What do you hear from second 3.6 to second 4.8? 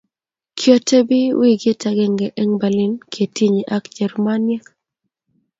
ak Jerumaniek